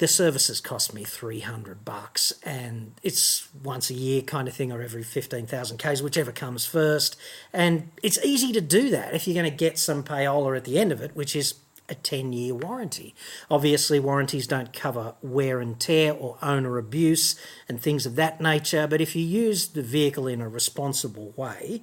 the 0.00 0.08
services 0.08 0.62
cost 0.62 0.94
me 0.94 1.04
300 1.04 1.84
bucks 1.84 2.32
and 2.42 2.94
it's 3.02 3.48
once 3.62 3.90
a 3.90 3.94
year 3.94 4.22
kind 4.22 4.48
of 4.48 4.54
thing 4.54 4.72
or 4.72 4.80
every 4.80 5.02
15,000 5.02 5.76
Ks, 5.76 6.00
whichever 6.00 6.32
comes 6.32 6.64
first. 6.64 7.16
And 7.52 7.90
it's 8.02 8.18
easy 8.24 8.50
to 8.52 8.62
do 8.62 8.88
that 8.90 9.14
if 9.14 9.28
you're 9.28 9.34
going 9.34 9.50
to 9.50 9.54
get 9.54 9.78
some 9.78 10.02
payola 10.02 10.56
at 10.56 10.64
the 10.64 10.78
end 10.78 10.90
of 10.90 11.02
it, 11.02 11.14
which 11.14 11.36
is 11.36 11.52
a 11.90 11.94
10 11.94 12.32
year 12.32 12.54
warranty. 12.54 13.14
Obviously, 13.50 13.98
warranties 13.98 14.46
don't 14.46 14.72
cover 14.72 15.14
wear 15.20 15.60
and 15.60 15.78
tear 15.78 16.14
or 16.14 16.38
owner 16.40 16.78
abuse 16.78 17.38
and 17.68 17.80
things 17.80 18.06
of 18.06 18.16
that 18.16 18.40
nature, 18.40 18.86
but 18.86 19.00
if 19.00 19.16
you 19.16 19.22
use 19.22 19.68
the 19.68 19.82
vehicle 19.82 20.26
in 20.26 20.40
a 20.40 20.48
responsible 20.48 21.34
way 21.36 21.82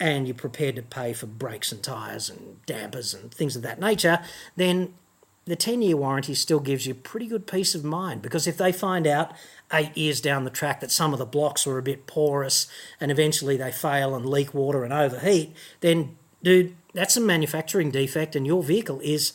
and 0.00 0.26
you're 0.26 0.34
prepared 0.34 0.76
to 0.76 0.82
pay 0.82 1.12
for 1.12 1.26
brakes 1.26 1.72
and 1.72 1.82
tyres 1.82 2.28
and 2.28 2.64
dampers 2.66 3.14
and 3.14 3.32
things 3.32 3.56
of 3.56 3.62
that 3.62 3.80
nature, 3.80 4.18
then 4.56 4.92
the 5.46 5.56
10 5.56 5.82
year 5.82 5.96
warranty 5.96 6.34
still 6.34 6.60
gives 6.60 6.86
you 6.86 6.94
pretty 6.94 7.26
good 7.26 7.46
peace 7.46 7.74
of 7.74 7.84
mind 7.84 8.22
because 8.22 8.46
if 8.46 8.56
they 8.56 8.72
find 8.72 9.06
out 9.06 9.32
eight 9.72 9.96
years 9.96 10.20
down 10.20 10.44
the 10.44 10.50
track 10.50 10.80
that 10.80 10.90
some 10.90 11.12
of 11.12 11.18
the 11.18 11.26
blocks 11.26 11.66
were 11.66 11.78
a 11.78 11.82
bit 11.82 12.06
porous 12.06 12.66
and 13.00 13.10
eventually 13.10 13.56
they 13.56 13.70
fail 13.70 14.14
and 14.14 14.26
leak 14.26 14.54
water 14.54 14.84
and 14.84 14.92
overheat, 14.92 15.54
then, 15.80 16.16
dude, 16.42 16.74
that's 16.94 17.16
a 17.16 17.20
manufacturing 17.20 17.90
defect 17.90 18.34
and 18.34 18.46
your 18.46 18.62
vehicle 18.62 19.00
is 19.00 19.34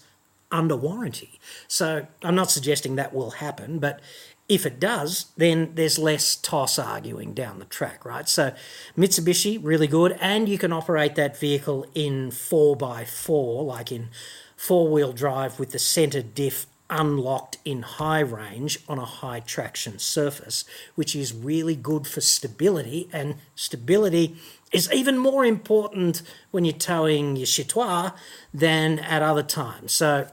under 0.52 0.76
warranty. 0.76 1.40
So 1.68 2.08
I'm 2.24 2.36
not 2.36 2.52
suggesting 2.52 2.96
that 2.96 3.14
will 3.14 3.32
happen, 3.32 3.80
but 3.80 4.00
if 4.48 4.66
it 4.66 4.80
does, 4.80 5.28
then 5.38 5.74
there's 5.76 6.00
less 6.00 6.36
toss 6.36 6.80
arguing 6.80 7.34
down 7.34 7.60
the 7.60 7.66
track, 7.66 8.04
right? 8.04 8.28
So 8.28 8.54
Mitsubishi, 8.98 9.60
really 9.62 9.86
good, 9.88 10.18
and 10.20 10.50
you 10.50 10.58
can 10.58 10.74
operate 10.74 11.14
that 11.16 11.38
vehicle 11.38 11.86
in 11.94 12.32
4x4, 12.32 13.66
like 13.66 13.92
in 13.92 14.10
four 14.58 14.90
wheel 14.90 15.14
drive 15.14 15.60
with 15.60 15.70
the 15.70 15.80
centre 15.80 16.24
diff 16.24 16.66
unlocked 16.90 17.60
in 17.64 17.84
high 17.84 18.20
range 18.20 18.80
on 18.90 18.98
a 18.98 19.06
high 19.06 19.40
traction 19.40 20.00
surface, 20.00 20.66
which 20.96 21.16
is 21.16 21.34
really 21.34 21.76
good 21.76 22.08
for 22.08 22.20
stability. 22.20 23.08
And 23.14 23.36
stability 23.56 24.36
is 24.72 24.92
even 24.92 25.18
more 25.18 25.46
important 25.46 26.24
when 26.52 26.66
you're 26.66 26.74
towing 26.74 27.36
your 27.36 27.46
chitois 27.46 28.14
than 28.54 29.00
at 29.00 29.22
other 29.22 29.44
times. 29.44 29.92
So 29.92 30.28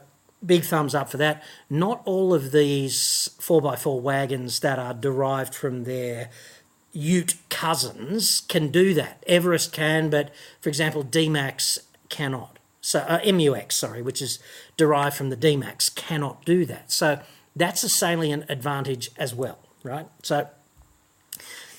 big 0.45 0.63
thumbs 0.63 0.95
up 0.95 1.09
for 1.09 1.17
that. 1.17 1.43
Not 1.69 2.01
all 2.05 2.33
of 2.33 2.51
these 2.51 3.31
4x4 3.39 4.01
wagons 4.01 4.59
that 4.59 4.79
are 4.79 4.93
derived 4.93 5.55
from 5.55 5.83
their 5.83 6.29
ute 6.91 7.35
cousins 7.49 8.41
can 8.41 8.69
do 8.69 8.93
that. 8.93 9.23
Everest 9.27 9.71
can, 9.73 10.09
but 10.09 10.33
for 10.61 10.69
example, 10.69 11.03
D-Max 11.03 11.79
cannot. 12.09 12.59
So 12.81 12.99
uh, 12.99 13.19
MU-X, 13.31 13.75
sorry, 13.75 14.01
which 14.01 14.21
is 14.21 14.39
derived 14.77 15.15
from 15.15 15.29
the 15.29 15.35
D-Max, 15.35 15.89
cannot 15.89 16.45
do 16.45 16.65
that. 16.65 16.91
So 16.91 17.19
that's 17.55 17.83
a 17.83 17.89
salient 17.89 18.45
advantage 18.49 19.11
as 19.17 19.35
well, 19.35 19.59
right? 19.83 20.07
So 20.23 20.47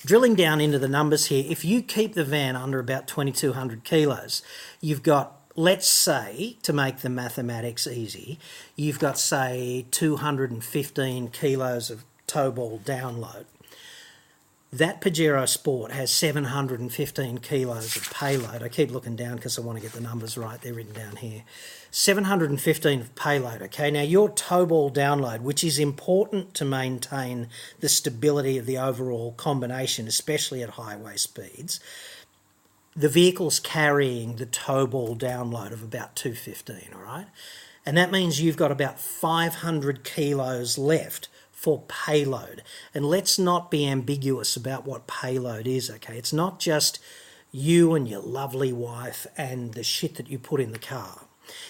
drilling 0.05 0.35
down 0.35 0.61
into 0.61 0.79
the 0.79 0.87
numbers 0.87 1.27
here, 1.27 1.43
if 1.47 1.65
you 1.65 1.81
keep 1.81 2.13
the 2.13 2.23
van 2.23 2.55
under 2.55 2.79
about 2.79 3.07
2,200 3.07 3.83
kilos, 3.83 4.41
you've 4.81 5.03
got 5.03 5.38
let's 5.59 5.87
say, 5.87 6.55
to 6.63 6.71
make 6.71 6.99
the 6.99 7.09
mathematics 7.09 7.85
easy, 7.85 8.39
you've 8.77 8.97
got, 8.97 9.19
say, 9.19 9.85
215 9.91 11.27
kilos 11.31 11.89
of 11.89 12.05
tow 12.27 12.49
ball 12.49 12.79
download. 12.85 13.43
That 14.71 15.01
Pajero 15.01 15.45
Sport 15.49 15.91
has 15.91 16.11
715 16.11 17.39
kilos 17.39 17.97
of 17.97 18.09
payload. 18.09 18.63
I 18.63 18.69
keep 18.69 18.89
looking 18.89 19.17
down 19.17 19.35
because 19.35 19.59
I 19.59 19.61
want 19.61 19.77
to 19.77 19.81
get 19.81 19.91
the 19.91 19.99
numbers 19.99 20.37
right. 20.37 20.61
They're 20.61 20.73
written 20.73 20.93
down 20.93 21.17
here. 21.17 21.43
715 21.91 23.01
of 23.01 23.15
payload. 23.15 23.61
Okay, 23.63 23.91
now 23.91 24.03
your 24.03 24.29
tow 24.29 24.65
ball 24.65 24.89
download, 24.89 25.41
which 25.41 25.65
is 25.65 25.77
important 25.77 26.53
to 26.53 26.63
maintain 26.63 27.49
the 27.81 27.89
stability 27.89 28.57
of 28.57 28.65
the 28.65 28.77
overall 28.77 29.33
combination, 29.33 30.07
especially 30.07 30.63
at 30.63 30.69
highway 30.69 31.17
speeds, 31.17 31.81
the 32.99 33.07
vehicle's 33.07 33.61
carrying 33.61 34.35
the 34.35 34.45
tow 34.45 34.85
ball 34.85 35.15
download 35.15 35.71
of 35.71 35.81
about 35.81 36.17
215, 36.17 36.89
all 36.93 37.01
right? 37.01 37.27
And 37.85 37.95
that 37.95 38.11
means 38.11 38.41
you've 38.41 38.57
got 38.57 38.73
about 38.73 38.99
500 38.99 40.03
kilos 40.03 40.77
left 40.77 41.29
for 41.49 41.83
payload. 41.87 42.61
And 42.93 43.05
let's 43.05 43.39
not 43.39 43.71
be 43.71 43.87
ambiguous 43.87 44.57
about 44.57 44.85
what 44.85 45.07
payload 45.07 45.65
is, 45.65 45.89
okay? 45.89 46.17
It's 46.17 46.33
not 46.33 46.59
just 46.59 46.99
you 47.53 47.93
and 47.95 48.05
your 48.05 48.21
lovely 48.21 48.73
wife 48.73 49.25
and 49.37 49.75
the 49.75 49.83
shit 49.83 50.15
that 50.15 50.29
you 50.29 50.37
put 50.37 50.59
in 50.59 50.73
the 50.73 50.77
car. 50.77 51.21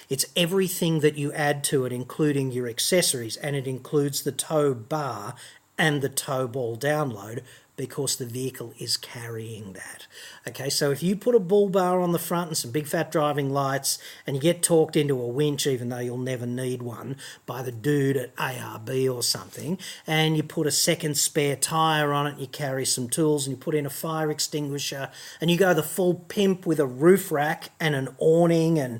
It's 0.09 0.25
everything 0.35 1.01
that 1.01 1.15
you 1.15 1.31
add 1.33 1.63
to 1.65 1.85
it, 1.85 1.93
including 1.93 2.51
your 2.51 2.67
accessories, 2.67 3.37
and 3.37 3.55
it 3.55 3.67
includes 3.67 4.23
the 4.23 4.31
tow 4.31 4.73
bar 4.73 5.35
and 5.77 6.01
the 6.01 6.09
tow 6.09 6.47
ball 6.47 6.75
download, 6.75 7.43
because 7.79 8.17
the 8.17 8.25
vehicle 8.25 8.73
is 8.77 8.97
carrying 8.97 9.71
that. 9.71 10.05
Okay, 10.45 10.69
so 10.69 10.91
if 10.91 11.01
you 11.01 11.15
put 11.15 11.33
a 11.33 11.39
bull 11.39 11.69
bar 11.69 12.01
on 12.01 12.11
the 12.11 12.19
front 12.19 12.49
and 12.49 12.57
some 12.57 12.71
big 12.71 12.85
fat 12.85 13.09
driving 13.09 13.51
lights 13.51 13.97
and 14.27 14.35
you 14.35 14.41
get 14.41 14.61
talked 14.61 14.97
into 14.97 15.17
a 15.17 15.27
winch, 15.27 15.65
even 15.65 15.87
though 15.87 15.99
you'll 15.99 16.17
never 16.17 16.45
need 16.45 16.81
one, 16.81 17.15
by 17.45 17.61
the 17.61 17.71
dude 17.71 18.17
at 18.17 18.35
ARB 18.35 19.09
or 19.09 19.23
something, 19.23 19.79
and 20.05 20.35
you 20.35 20.43
put 20.43 20.67
a 20.67 20.71
second 20.71 21.17
spare 21.17 21.55
tyre 21.55 22.11
on 22.11 22.27
it, 22.27 22.37
you 22.37 22.47
carry 22.47 22.85
some 22.85 23.07
tools 23.07 23.47
and 23.47 23.55
you 23.55 23.57
put 23.57 23.73
in 23.73 23.85
a 23.85 23.89
fire 23.89 24.29
extinguisher 24.29 25.09
and 25.39 25.49
you 25.49 25.55
go 25.55 25.73
the 25.73 25.81
full 25.81 26.15
pimp 26.15 26.65
with 26.65 26.81
a 26.81 26.85
roof 26.85 27.31
rack 27.31 27.69
and 27.79 27.95
an 27.95 28.09
awning 28.17 28.77
and 28.77 28.99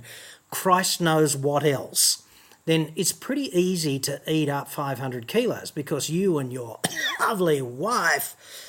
Christ 0.51 1.01
knows 1.01 1.35
what 1.35 1.65
else 1.65 2.23
then 2.65 2.91
it's 2.95 3.11
pretty 3.11 3.49
easy 3.59 3.97
to 3.97 4.21
eat 4.27 4.47
up 4.47 4.67
500 4.67 5.27
kilos 5.27 5.71
because 5.71 6.09
you 6.09 6.37
and 6.37 6.53
your 6.53 6.79
lovely 7.19 7.63
wife 7.63 8.68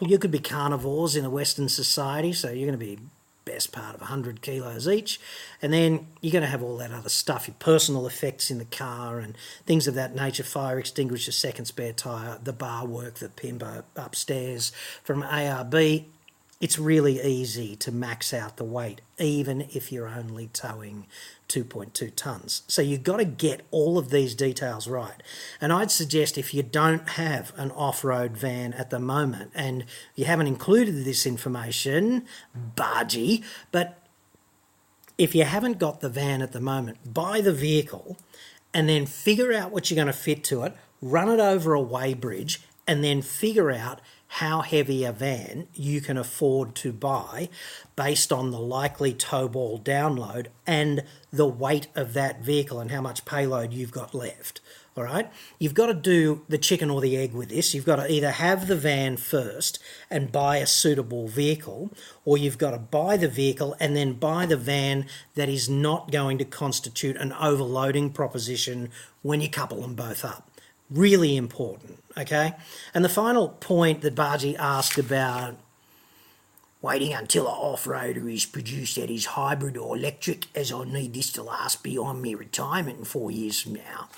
you 0.00 0.18
could 0.18 0.30
be 0.30 0.38
carnivores 0.38 1.16
in 1.16 1.24
a 1.24 1.30
Western 1.30 1.68
society, 1.68 2.32
so 2.32 2.50
you're 2.50 2.66
going 2.66 2.78
to 2.78 2.84
be 2.84 2.98
best 3.46 3.70
part 3.72 3.94
of 3.94 4.00
100 4.00 4.42
kilos 4.42 4.86
each. 4.86 5.18
And 5.62 5.72
then 5.72 6.08
you're 6.20 6.32
going 6.32 6.42
to 6.42 6.50
have 6.50 6.62
all 6.62 6.76
that 6.78 6.92
other 6.92 7.08
stuff, 7.08 7.48
your 7.48 7.54
personal 7.58 8.06
effects 8.06 8.50
in 8.50 8.58
the 8.58 8.64
car 8.66 9.20
and 9.20 9.36
things 9.64 9.86
of 9.86 9.94
that 9.94 10.14
nature 10.14 10.42
fire 10.42 10.78
extinguisher, 10.78 11.32
second 11.32 11.64
spare 11.64 11.92
tyre, 11.92 12.38
the 12.42 12.52
bar 12.52 12.84
work, 12.84 13.14
the 13.14 13.30
pimbo 13.30 13.84
upstairs 13.94 14.72
from 15.02 15.22
ARB. 15.22 16.04
It's 16.60 16.78
really 16.78 17.22
easy 17.22 17.76
to 17.76 17.92
max 17.92 18.34
out 18.34 18.56
the 18.56 18.64
weight, 18.64 19.00
even 19.18 19.62
if 19.72 19.92
you're 19.92 20.08
only 20.08 20.48
towing 20.48 21.06
2.2 21.48 22.12
tonnes. 22.12 22.62
So 22.68 22.82
you've 22.82 23.02
got 23.02 23.18
to 23.18 23.24
get 23.24 23.62
all 23.70 23.98
of 23.98 24.10
these 24.10 24.34
details 24.34 24.88
right. 24.88 25.22
And 25.60 25.72
I'd 25.72 25.90
suggest 25.90 26.36
if 26.36 26.52
you 26.52 26.62
don't 26.62 27.08
have 27.10 27.52
an 27.56 27.70
off 27.72 28.04
road 28.04 28.36
van 28.36 28.72
at 28.72 28.90
the 28.90 28.98
moment 28.98 29.52
and 29.54 29.84
you 30.14 30.24
haven't 30.24 30.48
included 30.48 31.04
this 31.04 31.26
information, 31.26 32.26
bargy, 32.76 33.44
but 33.72 34.02
if 35.18 35.34
you 35.34 35.44
haven't 35.44 35.78
got 35.78 36.00
the 36.00 36.08
van 36.08 36.42
at 36.42 36.52
the 36.52 36.60
moment, 36.60 37.12
buy 37.12 37.40
the 37.40 37.52
vehicle 37.52 38.16
and 38.74 38.88
then 38.88 39.06
figure 39.06 39.52
out 39.52 39.70
what 39.70 39.90
you're 39.90 39.96
going 39.96 40.06
to 40.06 40.12
fit 40.12 40.44
to 40.44 40.62
it, 40.64 40.74
run 41.00 41.28
it 41.28 41.40
over 41.40 41.74
a 41.74 41.80
weighbridge, 41.80 42.58
and 42.86 43.02
then 43.02 43.22
figure 43.22 43.70
out 43.70 44.00
how 44.28 44.60
heavy 44.60 45.04
a 45.04 45.12
van 45.12 45.68
you 45.74 46.00
can 46.00 46.16
afford 46.16 46.74
to 46.76 46.92
buy 46.92 47.48
based 47.94 48.32
on 48.32 48.50
the 48.50 48.58
likely 48.58 49.12
tow 49.12 49.48
ball 49.48 49.78
download 49.78 50.48
and 50.66 51.02
the 51.32 51.46
weight 51.46 51.86
of 51.94 52.12
that 52.14 52.42
vehicle 52.42 52.80
and 52.80 52.90
how 52.90 53.00
much 53.00 53.24
payload 53.24 53.72
you've 53.72 53.92
got 53.92 54.14
left. 54.14 54.60
All 54.96 55.04
right, 55.04 55.30
you've 55.58 55.74
got 55.74 55.86
to 55.86 55.94
do 55.94 56.42
the 56.48 56.56
chicken 56.56 56.88
or 56.88 57.02
the 57.02 57.18
egg 57.18 57.34
with 57.34 57.50
this. 57.50 57.74
You've 57.74 57.84
got 57.84 57.96
to 57.96 58.10
either 58.10 58.30
have 58.30 58.66
the 58.66 58.76
van 58.76 59.18
first 59.18 59.78
and 60.08 60.32
buy 60.32 60.56
a 60.56 60.66
suitable 60.66 61.28
vehicle, 61.28 61.90
or 62.24 62.38
you've 62.38 62.56
got 62.56 62.70
to 62.70 62.78
buy 62.78 63.18
the 63.18 63.28
vehicle 63.28 63.76
and 63.78 63.94
then 63.94 64.14
buy 64.14 64.46
the 64.46 64.56
van 64.56 65.04
that 65.34 65.50
is 65.50 65.68
not 65.68 66.10
going 66.10 66.38
to 66.38 66.46
constitute 66.46 67.16
an 67.16 67.34
overloading 67.34 68.08
proposition 68.08 68.88
when 69.20 69.42
you 69.42 69.50
couple 69.50 69.82
them 69.82 69.94
both 69.94 70.24
up. 70.24 70.50
Really 70.90 71.36
important, 71.36 72.02
okay? 72.16 72.54
And 72.94 73.04
the 73.04 73.08
final 73.08 73.48
point 73.48 74.02
that 74.02 74.14
Bargy 74.14 74.56
asked 74.56 74.98
about 74.98 75.56
waiting 76.80 77.12
until 77.12 77.48
an 77.48 77.54
off-roader 77.54 78.32
is 78.32 78.46
produced 78.46 78.94
that 78.94 79.10
is 79.10 79.26
hybrid 79.26 79.76
or 79.76 79.96
electric 79.96 80.46
as 80.54 80.70
I 80.70 80.84
need 80.84 81.14
this 81.14 81.32
to 81.32 81.42
last 81.42 81.82
beyond 81.82 82.22
my 82.22 82.32
retirement 82.32 82.98
in 82.98 83.04
four 83.04 83.30
years 83.32 83.60
from 83.60 83.74
now. 83.74 84.08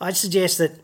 I'd 0.00 0.16
suggest 0.16 0.58
that 0.58 0.80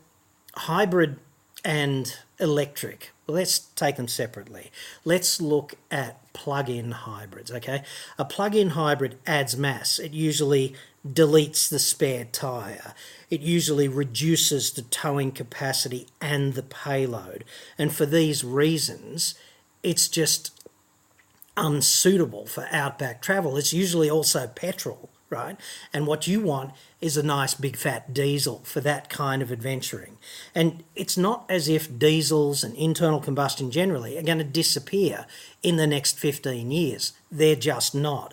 hybrid 0.55 1.19
and 1.63 2.17
electric, 2.41 3.13
well, 3.27 3.37
let's 3.37 3.59
take 3.59 3.97
them 3.97 4.09
separately. 4.09 4.71
Let's 5.05 5.41
look 5.41 5.75
at 5.91 6.33
plug-in 6.33 6.93
hybrids, 6.93 7.51
okay? 7.51 7.83
A 8.19 8.25
plug-in 8.25 8.71
hybrid 8.71 9.19
adds 9.27 9.57
mass. 9.57 9.99
It 9.99 10.13
usually 10.13 10.75
deletes 11.07 11.69
the 11.69 11.79
spare 11.79 12.25
tyre. 12.25 12.95
It 13.31 13.41
usually 13.41 13.89
reduces 13.89 14.73
the 14.73 14.83
towing 14.83 15.33
capacity 15.33 16.07
and 16.21 16.55
the 16.55 16.63
payload. 16.63 17.45
And 17.77 17.93
for 17.93 18.07
these 18.07 18.45
reasons, 18.45 19.35
it's 19.83 20.09
just 20.09 20.69
unsuitable 21.57 22.47
for 22.47 22.67
outback 22.73 23.23
travel. 23.23 23.57
It's 23.57 23.73
usually 23.73 24.11
also 24.11 24.47
petrol, 24.47 25.11
right? 25.31 25.57
And 25.93 26.07
what 26.07 26.27
you 26.27 26.41
want 26.41 26.73
is 27.01 27.17
a 27.17 27.23
nice 27.23 27.55
big 27.55 27.77
fat 27.77 28.15
diesel 28.15 28.63
for 28.65 28.81
that 28.81 29.11
kind 29.11 29.43
of 29.43 29.53
adventuring. 29.53 30.17
And 30.55 30.83
it's 30.97 31.19
not 31.19 31.45
as 31.49 31.69
if 31.69 31.99
diesels 31.99 32.65
and 32.65 32.75
internal 32.77 33.21
combustion 33.21 33.71
generally 33.71 34.17
are 34.17 34.23
going 34.23 34.39
to 34.39 34.45
disappear 34.45 35.27
in 35.63 35.77
the 35.77 35.87
next 35.87 36.19
15 36.19 36.71
years. 36.71 37.13
They're 37.31 37.57
just 37.57 37.95
not 37.95 38.33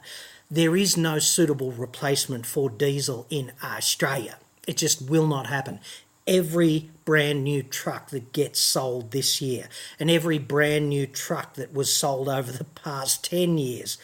there 0.52 0.76
is 0.76 0.98
no 0.98 1.18
suitable 1.18 1.72
replacement 1.72 2.46
for 2.46 2.70
diesel 2.70 3.26
in 3.30 3.54
Australia. 3.64 4.38
It 4.68 4.76
just 4.76 5.10
will 5.10 5.26
not 5.26 5.48
happen. 5.48 5.80
Every 6.28 6.92
brand 7.06 7.46
new 7.46 7.64
truck 7.64 8.10
that 8.10 8.34
gets 8.34 8.60
sold 8.60 9.12
this 9.12 9.42
year 9.42 9.70
and 9.98 10.12
every 10.12 10.38
brand 10.38 10.90
new 10.90 11.08
truck 11.08 11.54
that 11.54 11.74
was 11.74 11.92
sold 11.92 12.28
over 12.28 12.52
the 12.52 12.66
past 12.66 13.24
10 13.24 13.58
years, 13.58 13.98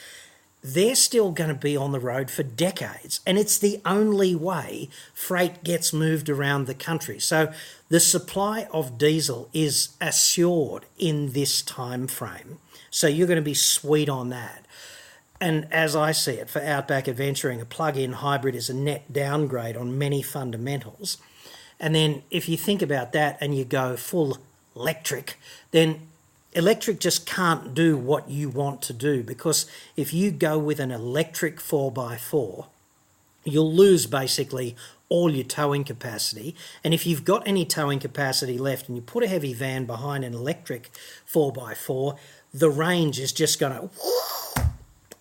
they're 0.63 0.95
still 0.95 1.31
going 1.31 1.49
to 1.49 1.53
be 1.53 1.77
on 1.77 1.91
the 1.91 1.99
road 1.99 2.31
for 2.31 2.43
decades. 2.43 3.19
And 3.27 3.37
it's 3.37 3.59
the 3.59 3.81
only 3.85 4.33
way 4.33 4.89
freight 5.13 5.63
gets 5.63 5.93
moved 5.93 6.29
around 6.29 6.65
the 6.65 6.73
country. 6.73 7.19
So 7.19 7.53
the 7.89 7.99
supply 7.99 8.67
of 8.71 8.97
diesel 8.97 9.49
is 9.53 9.89
assured 10.01 10.85
in 10.97 11.33
this 11.33 11.61
time 11.61 12.07
frame. 12.07 12.59
So 12.89 13.07
you're 13.07 13.27
going 13.27 13.35
to 13.35 13.43
be 13.43 13.53
sweet 13.53 14.09
on 14.09 14.29
that. 14.29 14.65
And 15.39 15.67
as 15.71 15.95
I 15.95 16.11
see 16.11 16.33
it, 16.33 16.49
for 16.49 16.61
Outback 16.61 17.07
Adventuring, 17.07 17.61
a 17.61 17.65
plug 17.65 17.95
in 17.97 18.13
hybrid 18.13 18.55
is 18.55 18.69
a 18.69 18.73
net 18.73 19.11
downgrade 19.11 19.77
on 19.77 19.97
many 19.97 20.21
fundamentals. 20.21 21.17
And 21.79 21.93
then 21.93 22.23
if 22.31 22.49
you 22.49 22.57
think 22.57 22.81
about 22.81 23.11
that 23.13 23.37
and 23.39 23.55
you 23.55 23.63
go 23.63 23.95
full 23.95 24.37
electric, 24.75 25.37
then 25.71 26.07
electric 26.53 26.99
just 26.99 27.27
can't 27.27 27.75
do 27.75 27.95
what 27.95 28.29
you 28.29 28.49
want 28.49 28.81
to 28.81 28.93
do 28.93 29.21
because 29.21 29.67
if 29.95 30.11
you 30.11 30.31
go 30.31 30.57
with 30.57 30.79
an 30.79 30.91
electric 30.91 31.59
4x4, 31.59 32.65
you'll 33.43 33.73
lose 33.73 34.07
basically 34.07 34.75
all 35.09 35.31
your 35.31 35.43
towing 35.43 35.83
capacity. 35.83 36.55
And 36.83 36.93
if 36.93 37.05
you've 37.05 37.23
got 37.23 37.47
any 37.47 37.63
towing 37.63 37.99
capacity 37.99 38.57
left 38.57 38.87
and 38.87 38.97
you 38.97 39.01
put 39.01 39.23
a 39.23 39.27
heavy 39.27 39.53
van 39.53 39.85
behind 39.85 40.23
an 40.23 40.33
electric 40.33 40.89
4x4, 41.31 42.17
the 42.53 42.69
range 42.69 43.19
is 43.19 43.31
just 43.31 43.59
going 43.59 43.73
to 43.73 43.89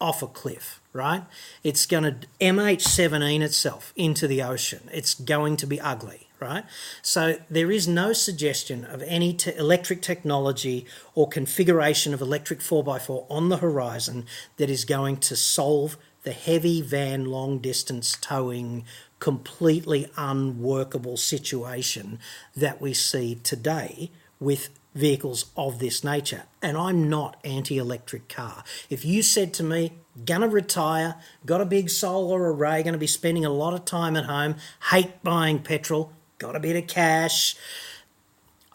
off 0.00 0.22
a 0.22 0.26
cliff, 0.26 0.80
right? 0.92 1.24
It's 1.62 1.86
going 1.86 2.04
to 2.04 2.16
MH17 2.40 3.40
itself 3.40 3.92
into 3.96 4.26
the 4.26 4.42
ocean. 4.42 4.88
It's 4.92 5.14
going 5.14 5.56
to 5.58 5.66
be 5.66 5.80
ugly, 5.80 6.28
right? 6.40 6.64
So 7.02 7.36
there 7.50 7.70
is 7.70 7.88
no 7.88 8.12
suggestion 8.12 8.84
of 8.84 9.02
any 9.02 9.32
te- 9.34 9.56
electric 9.56 10.02
technology 10.02 10.86
or 11.14 11.28
configuration 11.28 12.12
of 12.14 12.20
electric 12.20 12.60
4x4 12.60 13.26
on 13.30 13.48
the 13.48 13.58
horizon 13.58 14.26
that 14.56 14.70
is 14.70 14.84
going 14.84 15.18
to 15.18 15.36
solve 15.36 15.96
the 16.22 16.32
heavy 16.32 16.82
van 16.82 17.26
long 17.26 17.58
distance 17.58 18.18
towing 18.20 18.84
completely 19.20 20.10
unworkable 20.16 21.16
situation 21.16 22.18
that 22.54 22.80
we 22.80 22.92
see 22.92 23.36
today 23.36 24.10
with 24.40 24.68
vehicles 24.96 25.46
of 25.56 25.78
this 25.78 26.02
nature. 26.02 26.44
And 26.60 26.76
I'm 26.76 27.08
not 27.08 27.36
anti 27.44 27.78
electric 27.78 28.28
car. 28.28 28.64
If 28.90 29.04
you 29.04 29.22
said 29.22 29.54
to 29.54 29.62
me, 29.62 29.92
gonna 30.24 30.48
retire, 30.48 31.16
got 31.44 31.60
a 31.60 31.66
big 31.66 31.90
solar 31.90 32.52
array, 32.52 32.82
gonna 32.82 32.98
be 32.98 33.06
spending 33.06 33.44
a 33.44 33.50
lot 33.50 33.74
of 33.74 33.84
time 33.84 34.16
at 34.16 34.24
home, 34.24 34.56
hate 34.90 35.22
buying 35.22 35.60
petrol, 35.60 36.12
got 36.38 36.56
a 36.56 36.60
bit 36.60 36.76
of 36.76 36.86
cash, 36.86 37.56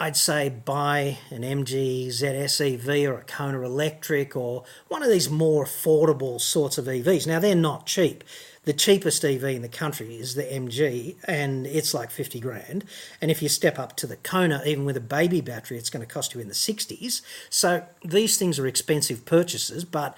I'd 0.02 0.18
say 0.18 0.50
buy 0.50 1.20
an 1.30 1.44
MG 1.44 2.08
ZS 2.08 2.74
EV 2.74 3.08
or 3.08 3.20
a 3.20 3.24
Kona 3.24 3.62
Electric 3.62 4.36
or 4.36 4.64
one 4.88 5.04
of 5.04 5.10
these 5.10 5.30
more 5.30 5.66
affordable 5.66 6.42
sorts 6.42 6.80
of 6.80 6.86
EVs. 6.86 7.28
Now, 7.28 7.40
they're 7.40 7.54
not 7.54 7.86
cheap 7.86 8.24
the 8.64 8.74
cheapest 8.74 9.26
EV 9.26 9.44
in 9.44 9.62
the 9.64 9.68
country 9.70 10.16
is 10.16 10.36
the 10.36 10.44
MG, 10.44 11.16
and 11.26 11.66
it's 11.66 11.94
like 11.94 12.12
50 12.12 12.40
grand. 12.40 12.86
And 13.20 13.32
if 13.32 13.42
you 13.42 13.50
step 13.50 13.80
up 13.80 13.96
to 13.98 14.08
the 14.08 14.18
Kona, 14.18 14.62
even 14.66 14.86
with 14.86 14.98
a 14.98 15.02
baby 15.02 15.42
battery, 15.42 15.78
it's 15.78 15.90
going 15.90 16.06
to 16.06 16.14
cost 16.14 16.36
you 16.36 16.42
in 16.42 16.48
the 16.48 16.54
60s. 16.54 17.22
So 17.50 17.84
these 18.06 18.38
things 18.38 18.60
are 18.60 18.68
expensive 18.68 19.26
purchases, 19.26 19.84
but 19.84 20.16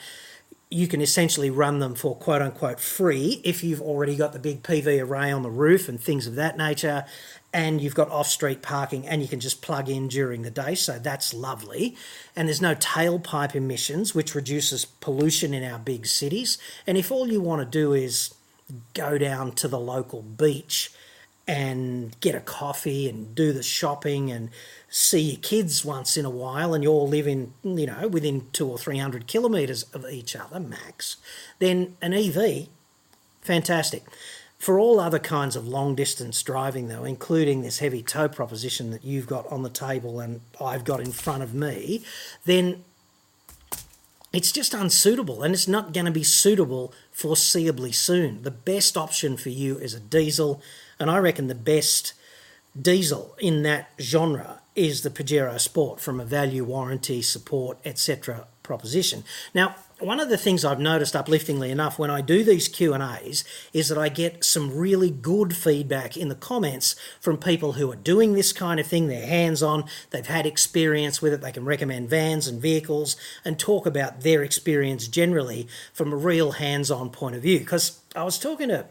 you 0.74 0.88
can 0.88 1.02
essentially 1.02 1.52
run 1.52 1.78
them 1.78 1.94
for 1.94 2.16
quote 2.16 2.42
unquote 2.42 2.80
free 2.80 3.40
if 3.44 3.64
you've 3.64 3.82
already 3.82 4.16
got 4.16 4.34
the 4.34 4.40
big 4.40 4.64
PV 4.64 5.04
array 5.04 5.32
on 5.32 5.44
the 5.44 5.52
roof 5.52 5.88
and 5.88 6.02
things 6.02 6.26
of 6.26 6.34
that 6.36 6.58
nature, 6.58 7.06
and 7.54 7.80
you've 7.80 7.94
got 7.94 8.10
off 8.10 8.28
street 8.28 8.64
parking 8.64 9.08
and 9.08 9.22
you 9.22 9.28
can 9.28 9.40
just 9.40 9.62
plug 9.62 9.88
in 9.88 10.08
during 10.08 10.42
the 10.42 10.50
day. 10.50 10.74
So 10.74 10.98
that's 10.98 11.32
lovely. 11.32 11.96
And 12.36 12.48
there's 12.48 12.62
no 12.62 12.74
tailpipe 12.74 13.54
emissions, 13.54 14.16
which 14.16 14.34
reduces 14.34 14.86
pollution 14.86 15.54
in 15.54 15.64
our 15.64 15.78
big 15.78 16.08
cities. 16.08 16.58
And 16.88 16.98
if 16.98 17.12
all 17.12 17.28
you 17.28 17.40
want 17.40 17.62
to 17.62 17.66
do 17.66 17.94
is 17.94 18.34
go 18.96 19.20
down 19.20 19.52
to 19.52 19.68
the 19.68 19.80
local 19.80 20.24
beach 20.24 20.92
and 21.48 22.20
get 22.22 22.36
a 22.36 22.40
coffee 22.40 23.10
and 23.10 23.36
do 23.36 23.52
the 23.52 23.64
shopping 23.64 24.32
and 24.32 24.50
see 24.90 25.20
your 25.20 25.42
kids 25.42 25.84
once 25.84 26.16
in 26.16 26.24
a 26.24 26.30
while 26.30 26.74
and 26.74 26.84
you 26.84 26.90
all 26.90 27.08
live 27.08 27.28
in 27.28 27.54
you 27.64 27.86
know 27.86 28.08
within 28.08 28.48
two 28.54 28.70
or 28.70 28.78
three 28.78 28.98
hundred 28.98 29.28
kilometres 29.28 29.84
of 29.94 30.06
each 30.10 30.38
other 30.38 30.60
max 30.60 31.18
then 31.60 31.98
an 32.02 32.14
ev 32.14 32.68
fantastic 33.42 34.06
for 34.64 34.80
all 34.80 34.98
other 34.98 35.20
kinds 35.20 35.58
of 35.58 35.68
long 35.68 35.94
distance 35.94 36.42
driving, 36.42 36.88
though, 36.88 37.04
including 37.04 37.62
this 37.64 37.80
heavy 37.80 38.02
tow 38.02 38.30
proposition 38.30 38.92
that 38.92 39.04
you've 39.04 39.28
got 39.28 39.46
on 39.52 39.62
the 39.62 39.70
table 39.70 40.22
and 40.22 40.40
I've 40.62 40.86
got 40.86 41.02
in 41.02 41.12
front 41.12 41.44
of 41.44 41.54
me, 41.54 42.06
then 42.46 42.86
it's 44.32 44.54
just 44.54 44.74
unsuitable 44.74 45.44
and 45.44 45.54
it's 45.54 45.68
not 45.68 45.92
going 45.92 46.06
to 46.06 46.14
be 46.14 46.24
suitable 46.24 46.94
foreseeably 47.14 47.94
soon. 47.94 48.44
The 48.44 48.52
best 48.52 48.96
option 48.96 49.36
for 49.36 49.50
you 49.50 49.78
is 49.80 49.94
a 49.94 50.00
diesel, 50.00 50.62
and 51.00 51.10
I 51.10 51.18
reckon 51.18 51.48
the 51.48 51.56
best 51.56 52.14
diesel 52.80 53.36
in 53.40 53.64
that 53.64 53.90
genre 54.00 54.62
is 54.76 55.02
the 55.04 55.10
Pajero 55.10 55.60
Sport 55.60 56.00
from 56.00 56.20
a 56.20 56.26
value 56.26 56.64
warranty, 56.64 57.22
support, 57.22 57.78
etc. 57.86 58.48
proposition. 58.64 59.24
Now, 59.54 59.76
one 60.00 60.20
of 60.20 60.30
the 60.30 60.38
things 60.38 60.66
I've 60.66 60.80
noticed 60.80 61.14
upliftingly 61.14 61.70
enough 61.70 61.98
when 61.98 62.10
I 62.10 62.22
do 62.22 62.44
these 62.44 62.68
Q&As 62.68 63.46
is 63.72 63.88
that 63.88 63.98
I 63.98 64.10
get 64.10 64.44
some 64.44 64.76
really 64.76 65.10
good 65.10 65.56
feedback 65.56 66.18
in 66.18 66.28
the 66.28 66.36
comments 66.36 66.96
from 67.22 67.38
people 67.38 67.74
who 67.74 67.90
are 67.92 67.96
doing 67.96 68.34
this 68.34 68.52
kind 68.52 68.80
of 68.80 68.88
thing, 68.88 69.08
they're 69.08 69.26
hands-on, 69.26 69.86
they've 70.10 70.26
had 70.26 70.46
experience 70.46 71.22
with 71.22 71.32
it, 71.32 71.42
they 71.42 71.52
can 71.52 71.64
recommend 71.64 72.10
vans 72.10 72.48
and 72.48 72.62
vehicles 72.62 73.16
and 73.46 73.58
talk 73.58 73.86
about 73.86 74.22
their 74.22 74.44
experience 74.44 75.08
generally 75.08 75.68
from 75.94 76.12
a 76.12 76.18
real 76.18 76.54
hands-on 76.54 77.10
point 77.10 77.36
of 77.36 77.42
view 77.42 77.60
because 77.60 78.02
I 78.16 78.24
was 78.24 78.38
talking 78.38 78.70
to 78.70 78.86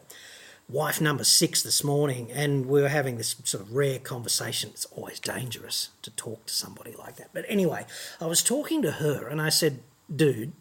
wife 0.72 1.00
number 1.00 1.24
6 1.24 1.62
this 1.62 1.84
morning 1.84 2.30
and 2.32 2.66
we 2.66 2.80
were 2.80 2.88
having 2.88 3.18
this 3.18 3.36
sort 3.44 3.62
of 3.62 3.74
rare 3.74 3.98
conversation. 3.98 4.70
It's 4.70 4.86
always 4.86 5.20
dangerous 5.20 5.90
to 6.02 6.10
talk 6.10 6.46
to 6.46 6.54
somebody 6.54 6.94
like 6.98 7.16
that. 7.16 7.30
But 7.32 7.44
anyway, 7.48 7.86
I 8.20 8.26
was 8.26 8.42
talking 8.42 8.82
to 8.82 8.92
her 8.92 9.28
and 9.28 9.40
I 9.40 9.50
said, 9.50 9.80
"Dude, 10.14 10.52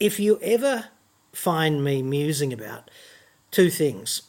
if 0.00 0.18
you 0.18 0.38
ever 0.42 0.86
find 1.32 1.82
me 1.84 2.02
musing 2.02 2.52
about 2.52 2.90
two 3.50 3.70
things 3.70 4.22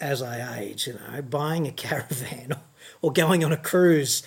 as 0.00 0.20
I 0.20 0.60
age, 0.60 0.86
you 0.86 0.94
know, 0.94 1.22
buying 1.22 1.66
a 1.66 1.72
caravan 1.72 2.52
or 3.02 3.12
going 3.12 3.44
on 3.44 3.52
a 3.52 3.56
cruise, 3.56 4.22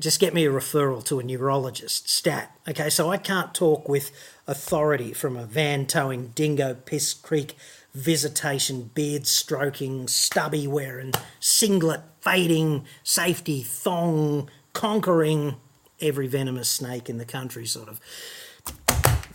just 0.00 0.20
get 0.20 0.32
me 0.32 0.46
a 0.46 0.50
referral 0.50 1.04
to 1.04 1.18
a 1.18 1.22
neurologist. 1.22 2.08
Stat. 2.08 2.56
Okay, 2.68 2.88
so 2.88 3.10
I 3.10 3.18
can't 3.18 3.52
talk 3.54 3.88
with 3.88 4.12
authority 4.46 5.12
from 5.12 5.36
a 5.36 5.44
van 5.44 5.86
towing, 5.86 6.28
dingo, 6.28 6.74
piss 6.74 7.12
creek, 7.12 7.56
visitation, 7.94 8.90
beard 8.94 9.26
stroking, 9.26 10.08
stubby 10.08 10.66
wearing, 10.66 11.12
singlet 11.40 12.02
fading, 12.20 12.84
safety 13.02 13.62
thong, 13.62 14.50
conquering 14.72 15.56
every 16.00 16.26
venomous 16.26 16.68
snake 16.68 17.08
in 17.08 17.18
the 17.18 17.24
country 17.24 17.66
sort 17.66 17.88
of 17.88 18.00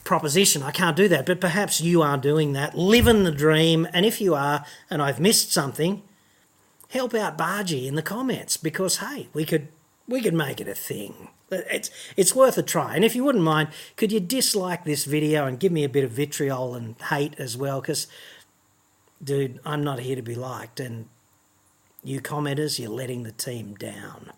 proposition. 0.03 0.63
I 0.63 0.71
can't 0.71 0.95
do 0.95 1.07
that, 1.09 1.25
but 1.25 1.41
perhaps 1.41 1.81
you 1.81 2.01
are 2.01 2.17
doing 2.17 2.53
that, 2.53 2.77
living 2.77 3.23
the 3.23 3.31
dream. 3.31 3.87
And 3.91 4.05
if 4.05 4.21
you 4.21 4.35
are, 4.35 4.65
and 4.89 5.01
I've 5.01 5.19
missed 5.19 5.51
something, 5.51 6.01
help 6.89 7.13
out 7.13 7.37
Bargy 7.37 7.87
in 7.87 7.95
the 7.95 8.01
comments 8.01 8.55
because 8.57 8.97
hey, 8.97 9.27
we 9.33 9.45
could 9.45 9.67
we 10.07 10.21
could 10.21 10.33
make 10.33 10.61
it 10.61 10.67
a 10.67 10.75
thing. 10.75 11.29
It's 11.51 11.89
it's 12.17 12.35
worth 12.35 12.57
a 12.57 12.63
try. 12.63 12.95
And 12.95 13.05
if 13.05 13.15
you 13.15 13.23
wouldn't 13.23 13.43
mind, 13.43 13.69
could 13.97 14.11
you 14.11 14.19
dislike 14.19 14.83
this 14.83 15.05
video 15.05 15.45
and 15.45 15.59
give 15.59 15.71
me 15.71 15.83
a 15.83 15.89
bit 15.89 16.03
of 16.03 16.11
vitriol 16.11 16.75
and 16.75 16.95
hate 17.09 17.35
as 17.37 17.55
well? 17.55 17.81
Because, 17.81 18.07
dude, 19.23 19.59
I'm 19.65 19.83
not 19.83 19.99
here 19.99 20.15
to 20.15 20.21
be 20.21 20.35
liked, 20.35 20.79
and 20.79 21.07
you 22.03 22.21
commenters, 22.21 22.79
you're 22.79 22.89
letting 22.89 23.23
the 23.23 23.31
team 23.31 23.75
down. 23.75 24.31